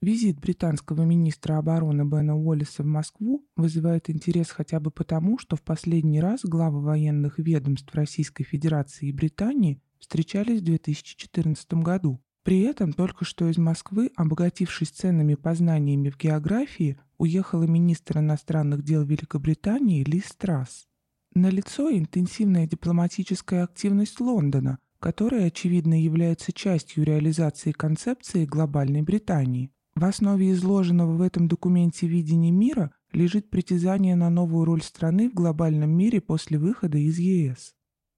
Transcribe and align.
Визит 0.00 0.38
британского 0.38 1.02
министра 1.02 1.58
обороны 1.58 2.04
Бена 2.04 2.36
Уоллиса 2.36 2.84
в 2.84 2.86
Москву 2.86 3.44
вызывает 3.56 4.08
интерес 4.08 4.50
хотя 4.50 4.78
бы 4.78 4.92
потому, 4.92 5.38
что 5.38 5.56
в 5.56 5.62
последний 5.62 6.20
раз 6.20 6.44
главы 6.44 6.80
военных 6.80 7.40
ведомств 7.40 7.92
Российской 7.94 8.44
Федерации 8.44 9.08
и 9.08 9.12
Британии 9.12 9.82
встречались 9.98 10.60
в 10.60 10.64
2014 10.64 11.74
году. 11.74 12.20
При 12.44 12.60
этом 12.60 12.92
только 12.92 13.24
что 13.24 13.48
из 13.48 13.58
Москвы, 13.58 14.12
обогатившись 14.14 14.90
ценными 14.90 15.34
познаниями 15.34 16.10
в 16.10 16.16
географии, 16.16 17.00
уехала 17.18 17.64
министр 17.64 18.18
иностранных 18.18 18.84
дел 18.84 19.04
Великобритании 19.04 20.04
Ли 20.04 20.20
Страсс. 20.20 20.86
Налицо 21.34 21.90
интенсивная 21.90 22.68
дипломатическая 22.68 23.64
активность 23.64 24.20
Лондона, 24.20 24.78
которая, 25.00 25.48
очевидно, 25.48 26.00
является 26.00 26.52
частью 26.52 27.02
реализации 27.02 27.72
концепции 27.72 28.46
глобальной 28.46 29.02
Британии. 29.02 29.72
В 29.98 30.04
основе 30.04 30.52
изложенного 30.52 31.16
в 31.16 31.20
этом 31.22 31.48
документе 31.48 32.06
видения 32.06 32.52
мира 32.52 32.92
лежит 33.10 33.50
притязание 33.50 34.14
на 34.14 34.30
новую 34.30 34.64
роль 34.64 34.80
страны 34.80 35.28
в 35.28 35.34
глобальном 35.34 35.90
мире 35.90 36.20
после 36.20 36.56
выхода 36.56 36.98
из 36.98 37.18
ЕС. 37.18 37.74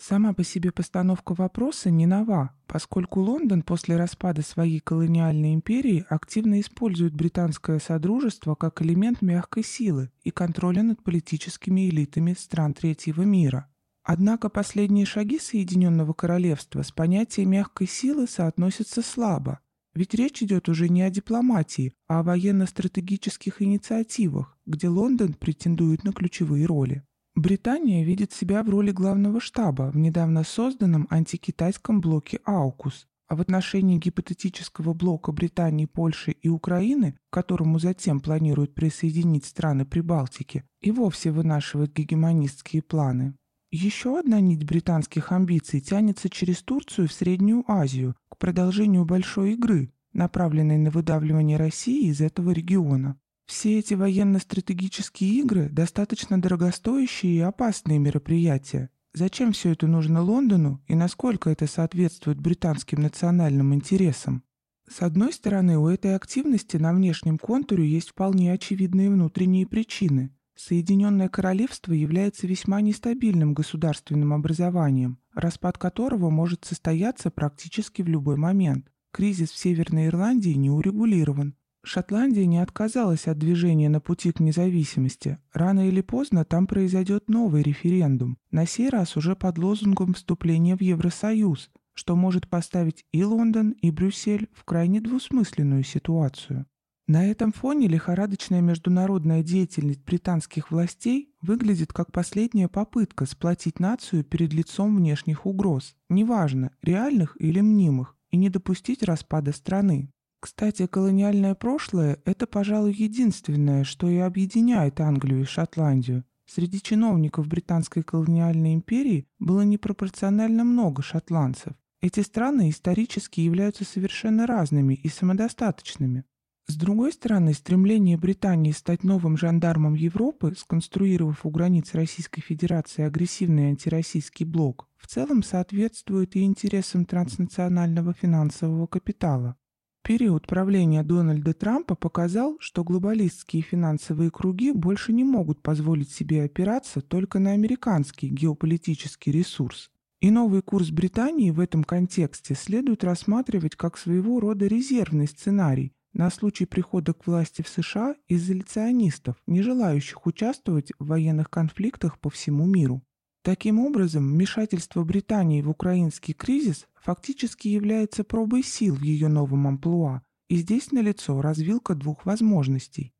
Сама 0.00 0.34
по 0.34 0.44
себе 0.44 0.70
постановка 0.70 1.34
вопроса 1.34 1.90
не 1.90 2.06
нова, 2.06 2.54
поскольку 2.68 3.22
Лондон 3.22 3.62
после 3.62 3.96
распада 3.96 4.42
своей 4.42 4.78
колониальной 4.78 5.52
империи 5.52 6.06
активно 6.08 6.60
использует 6.60 7.12
британское 7.12 7.80
содружество 7.80 8.54
как 8.54 8.80
элемент 8.80 9.20
мягкой 9.20 9.64
силы 9.64 10.12
и 10.22 10.30
контроля 10.30 10.84
над 10.84 11.02
политическими 11.02 11.88
элитами 11.88 12.36
стран 12.38 12.74
третьего 12.74 13.22
мира. 13.22 13.68
Однако 14.04 14.48
последние 14.48 15.06
шаги 15.06 15.40
Соединенного 15.40 16.12
Королевства 16.12 16.82
с 16.82 16.92
понятием 16.92 17.50
мягкой 17.50 17.88
силы 17.88 18.28
соотносятся 18.28 19.02
слабо, 19.02 19.58
ведь 19.94 20.14
речь 20.14 20.42
идет 20.42 20.68
уже 20.68 20.88
не 20.88 21.02
о 21.02 21.10
дипломатии, 21.10 21.92
а 22.08 22.20
о 22.20 22.22
военно-стратегических 22.22 23.62
инициативах, 23.62 24.58
где 24.66 24.88
Лондон 24.88 25.34
претендует 25.34 26.04
на 26.04 26.12
ключевые 26.12 26.66
роли. 26.66 27.02
Британия 27.34 28.04
видит 28.04 28.32
себя 28.32 28.62
в 28.62 28.70
роли 28.70 28.92
главного 28.92 29.40
штаба 29.40 29.90
в 29.92 29.96
недавно 29.96 30.44
созданном 30.44 31.08
антикитайском 31.10 32.00
блоке 32.00 32.40
«Аукус», 32.44 33.06
а 33.26 33.36
в 33.36 33.40
отношении 33.40 33.98
гипотетического 33.98 34.94
блока 34.94 35.32
Британии, 35.32 35.86
Польши 35.86 36.32
и 36.32 36.48
Украины, 36.48 37.16
к 37.30 37.34
которому 37.34 37.78
затем 37.78 38.20
планируют 38.20 38.74
присоединить 38.74 39.46
страны 39.46 39.84
Прибалтики, 39.84 40.64
и 40.80 40.90
вовсе 40.90 41.30
вынашивает 41.30 41.92
гегемонистские 41.92 42.82
планы. 42.82 43.34
Еще 43.72 44.20
одна 44.20 44.38
нить 44.38 44.64
британских 44.64 45.32
амбиций 45.32 45.80
тянется 45.80 46.30
через 46.30 46.62
Турцию 46.62 47.08
в 47.08 47.12
Среднюю 47.12 47.64
Азию 47.66 48.14
продолжению 48.44 49.06
большой 49.06 49.54
игры, 49.54 49.90
направленной 50.12 50.76
на 50.76 50.90
выдавливание 50.90 51.56
России 51.56 52.10
из 52.10 52.20
этого 52.20 52.50
региона. 52.50 53.18
Все 53.46 53.78
эти 53.78 53.94
военно-стратегические 53.94 55.30
игры 55.40 55.70
достаточно 55.70 56.38
дорогостоящие 56.38 57.36
и 57.36 57.40
опасные 57.40 57.98
мероприятия. 57.98 58.90
Зачем 59.14 59.52
все 59.52 59.70
это 59.70 59.86
нужно 59.86 60.20
Лондону 60.20 60.82
и 60.88 60.94
насколько 60.94 61.48
это 61.48 61.66
соответствует 61.66 62.38
британским 62.38 63.00
национальным 63.00 63.72
интересам? 63.72 64.42
С 64.86 65.00
одной 65.00 65.32
стороны, 65.32 65.78
у 65.78 65.88
этой 65.88 66.14
активности 66.14 66.76
на 66.76 66.92
внешнем 66.92 67.38
контуре 67.38 67.88
есть 67.88 68.10
вполне 68.10 68.52
очевидные 68.52 69.08
внутренние 69.08 69.66
причины. 69.66 70.36
Соединенное 70.54 71.30
Королевство 71.30 71.94
является 71.94 72.46
весьма 72.46 72.82
нестабильным 72.82 73.54
государственным 73.54 74.34
образованием, 74.34 75.18
распад 75.34 75.78
которого 75.78 76.30
может 76.30 76.64
состояться 76.64 77.30
практически 77.30 78.02
в 78.02 78.08
любой 78.08 78.36
момент. 78.36 78.90
Кризис 79.12 79.50
в 79.50 79.56
Северной 79.56 80.06
Ирландии 80.06 80.54
не 80.54 80.70
урегулирован. 80.70 81.54
Шотландия 81.84 82.46
не 82.46 82.58
отказалась 82.58 83.28
от 83.28 83.38
движения 83.38 83.88
на 83.88 84.00
пути 84.00 84.32
к 84.32 84.40
независимости. 84.40 85.38
Рано 85.52 85.86
или 85.86 86.00
поздно 86.00 86.44
там 86.44 86.66
произойдет 86.66 87.28
новый 87.28 87.62
референдум, 87.62 88.38
на 88.50 88.66
сей 88.66 88.88
раз 88.88 89.16
уже 89.16 89.36
под 89.36 89.58
лозунгом 89.58 90.14
вступления 90.14 90.76
в 90.76 90.80
Евросоюз, 90.80 91.70
что 91.92 92.16
может 92.16 92.48
поставить 92.48 93.04
и 93.12 93.22
Лондон, 93.22 93.70
и 93.70 93.90
Брюссель 93.90 94.48
в 94.54 94.64
крайне 94.64 95.00
двусмысленную 95.00 95.84
ситуацию. 95.84 96.66
На 97.06 97.26
этом 97.26 97.52
фоне 97.52 97.86
лихорадочная 97.86 98.62
международная 98.62 99.42
деятельность 99.42 100.02
британских 100.04 100.70
властей 100.70 101.34
выглядит 101.42 101.92
как 101.92 102.10
последняя 102.12 102.66
попытка 102.66 103.26
сплотить 103.26 103.78
нацию 103.78 104.24
перед 104.24 104.54
лицом 104.54 104.96
внешних 104.96 105.44
угроз, 105.44 105.96
неважно, 106.08 106.70
реальных 106.80 107.36
или 107.38 107.60
мнимых, 107.60 108.16
и 108.30 108.38
не 108.38 108.48
допустить 108.48 109.02
распада 109.02 109.52
страны. 109.52 110.10
Кстати, 110.40 110.86
колониальное 110.86 111.54
прошлое– 111.54 112.20
это, 112.24 112.46
пожалуй, 112.46 112.94
единственное, 112.94 113.84
что 113.84 114.08
и 114.08 114.16
объединяет 114.16 114.98
Англию 115.00 115.42
и 115.42 115.46
Шотландию. 115.46 116.24
Среди 116.46 116.80
чиновников 116.80 117.48
британской 117.48 118.02
колониальной 118.02 118.74
империи 118.74 119.26
было 119.38 119.60
непропорционально 119.60 120.64
много 120.64 121.02
шотландцев. 121.02 121.74
Эти 122.00 122.20
страны 122.20 122.70
исторически 122.70 123.40
являются 123.40 123.84
совершенно 123.84 124.46
разными 124.46 124.94
и 124.94 125.08
самодостаточными. 125.08 126.24
С 126.66 126.76
другой 126.76 127.12
стороны, 127.12 127.52
стремление 127.52 128.16
Британии 128.16 128.72
стать 128.72 129.04
новым 129.04 129.36
жандармом 129.36 129.94
Европы, 129.94 130.54
сконструировав 130.56 131.44
у 131.44 131.50
границ 131.50 131.92
Российской 131.92 132.40
Федерации 132.40 133.02
агрессивный 133.02 133.68
антироссийский 133.68 134.46
блок, 134.46 134.88
в 134.96 135.06
целом 135.06 135.42
соответствует 135.42 136.36
и 136.36 136.42
интересам 136.42 137.04
транснационального 137.04 138.14
финансового 138.14 138.86
капитала. 138.86 139.56
Период 140.02 140.46
правления 140.46 141.02
Дональда 141.02 141.52
Трампа 141.52 141.94
показал, 141.94 142.56
что 142.60 142.82
глобалистские 142.82 143.62
финансовые 143.62 144.30
круги 144.30 144.72
больше 144.72 145.12
не 145.12 145.24
могут 145.24 145.62
позволить 145.62 146.10
себе 146.10 146.44
опираться 146.44 147.02
только 147.02 147.38
на 147.38 147.52
американский 147.52 148.28
геополитический 148.28 149.32
ресурс. 149.32 149.90
И 150.20 150.30
новый 150.30 150.62
курс 150.62 150.90
Британии 150.90 151.50
в 151.50 151.60
этом 151.60 151.84
контексте 151.84 152.54
следует 152.54 153.04
рассматривать 153.04 153.76
как 153.76 153.98
своего 153.98 154.40
рода 154.40 154.66
резервный 154.66 155.26
сценарий, 155.26 155.92
на 156.14 156.30
случай 156.30 156.64
прихода 156.64 157.12
к 157.12 157.26
власти 157.26 157.62
в 157.62 157.68
США 157.68 158.14
изоляционистов, 158.28 159.36
не 159.46 159.60
желающих 159.62 160.26
участвовать 160.26 160.92
в 160.98 161.06
военных 161.06 161.50
конфликтах 161.50 162.18
по 162.18 162.30
всему 162.30 162.64
миру. 162.66 163.02
Таким 163.42 163.78
образом, 163.78 164.32
вмешательство 164.32 165.04
Британии 165.04 165.60
в 165.60 165.68
украинский 165.68 166.32
кризис 166.32 166.86
фактически 166.94 167.68
является 167.68 168.24
пробой 168.24 168.62
сил 168.62 168.94
в 168.94 169.02
ее 169.02 169.28
новом 169.28 169.66
амплуа, 169.66 170.22
и 170.48 170.56
здесь 170.56 170.92
налицо 170.92 171.42
развилка 171.42 171.94
двух 171.94 172.24
возможностей. 172.24 173.12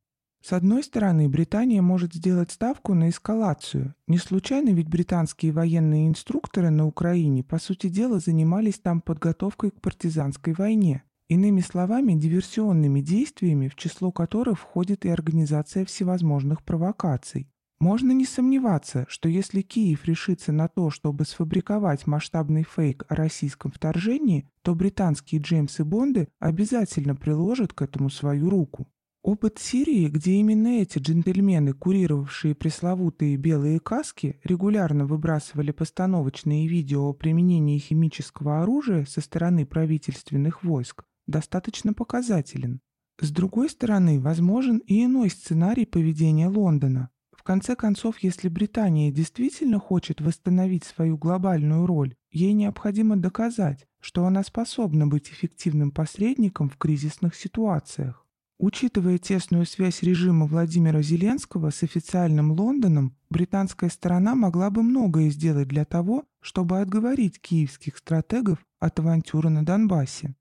С 0.42 0.52
одной 0.52 0.82
стороны, 0.82 1.28
Британия 1.28 1.80
может 1.80 2.14
сделать 2.14 2.50
ставку 2.50 2.92
на 2.92 3.08
эскалацию. 3.08 3.94
Не 4.06 4.18
случайно 4.18 4.70
ведь 4.70 4.88
британские 4.88 5.52
военные 5.52 6.06
инструкторы 6.06 6.68
на 6.68 6.86
Украине, 6.86 7.42
по 7.42 7.58
сути 7.58 7.88
дела, 7.88 8.18
занимались 8.18 8.78
там 8.78 9.00
подготовкой 9.00 9.70
к 9.70 9.80
партизанской 9.80 10.52
войне. 10.52 11.02
Иными 11.28 11.60
словами, 11.60 12.12
диверсионными 12.12 13.00
действиями, 13.00 13.68
в 13.68 13.76
число 13.76 14.12
которых 14.12 14.58
входит 14.58 15.06
и 15.06 15.08
организация 15.08 15.86
всевозможных 15.86 16.62
провокаций. 16.62 17.48
Можно 17.80 18.12
не 18.12 18.26
сомневаться, 18.26 19.06
что 19.08 19.28
если 19.28 19.62
Киев 19.62 20.04
решится 20.04 20.52
на 20.52 20.68
то, 20.68 20.90
чтобы 20.90 21.24
сфабриковать 21.24 22.06
масштабный 22.06 22.62
фейк 22.62 23.04
о 23.08 23.14
российском 23.14 23.72
вторжении, 23.72 24.48
то 24.62 24.74
британские 24.74 25.40
Джеймсы 25.40 25.84
Бонды 25.84 26.28
обязательно 26.40 27.16
приложат 27.16 27.72
к 27.72 27.82
этому 27.82 28.10
свою 28.10 28.50
руку. 28.50 28.86
Опыт 29.22 29.58
Сирии, 29.58 30.08
где 30.08 30.32
именно 30.32 30.82
эти 30.82 30.98
джентльмены, 30.98 31.72
курировавшие 31.72 32.54
пресловутые 32.54 33.38
белые 33.38 33.80
каски, 33.80 34.38
регулярно 34.44 35.06
выбрасывали 35.06 35.70
постановочные 35.70 36.68
видео 36.68 37.08
о 37.08 37.14
применении 37.14 37.78
химического 37.78 38.60
оружия 38.62 39.06
со 39.06 39.22
стороны 39.22 39.64
правительственных 39.64 40.62
войск, 40.62 41.04
достаточно 41.26 41.92
показателен. 41.92 42.80
С 43.20 43.30
другой 43.30 43.70
стороны, 43.70 44.20
возможен 44.20 44.78
и 44.78 45.04
иной 45.04 45.30
сценарий 45.30 45.86
поведения 45.86 46.48
Лондона. 46.48 47.10
В 47.36 47.42
конце 47.42 47.76
концов, 47.76 48.18
если 48.20 48.48
Британия 48.48 49.12
действительно 49.12 49.78
хочет 49.78 50.20
восстановить 50.20 50.84
свою 50.84 51.16
глобальную 51.16 51.86
роль, 51.86 52.14
ей 52.30 52.52
необходимо 52.52 53.16
доказать, 53.16 53.86
что 54.00 54.24
она 54.24 54.42
способна 54.42 55.06
быть 55.06 55.28
эффективным 55.28 55.90
посредником 55.90 56.68
в 56.68 56.76
кризисных 56.76 57.34
ситуациях. 57.34 58.26
Учитывая 58.58 59.18
тесную 59.18 59.66
связь 59.66 60.02
режима 60.02 60.46
Владимира 60.46 61.02
Зеленского 61.02 61.70
с 61.70 61.82
официальным 61.82 62.52
Лондоном, 62.52 63.16
британская 63.28 63.90
сторона 63.90 64.34
могла 64.34 64.70
бы 64.70 64.82
многое 64.82 65.28
сделать 65.30 65.68
для 65.68 65.84
того, 65.84 66.24
чтобы 66.40 66.80
отговорить 66.80 67.40
киевских 67.40 67.98
стратегов 67.98 68.64
от 68.78 68.98
авантюры 69.00 69.50
на 69.50 69.66
Донбассе. 69.66 70.34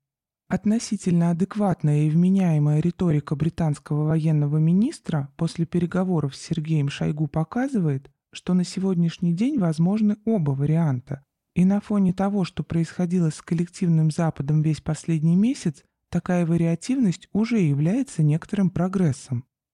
Относительно 0.48 1.30
адекватная 1.30 2.04
и 2.04 2.10
вменяемая 2.10 2.80
риторика 2.80 3.34
британского 3.34 4.04
военного 4.04 4.58
министра 4.58 5.32
после 5.36 5.66
переговоров 5.66 6.36
с 6.36 6.42
Сергеем 6.42 6.88
Шойгу 6.88 7.26
показывает, 7.26 8.10
что 8.32 8.54
на 8.54 8.64
сегодняшний 8.64 9.32
день 9.32 9.58
возможны 9.58 10.16
оба 10.24 10.50
варианта. 10.50 11.24
И 11.54 11.64
на 11.64 11.80
фоне 11.80 12.12
того, 12.12 12.44
что 12.44 12.62
происходило 12.62 13.30
с 13.30 13.40
коллективным 13.40 14.10
Западом 14.10 14.62
весь 14.62 14.80
последний 14.80 15.36
месяц, 15.36 15.84
Такая 16.14 16.46
вариативность 16.46 17.28
уже 17.32 17.58
является 17.58 18.22
некоторым 18.22 18.70
прогрессом. 18.70 19.44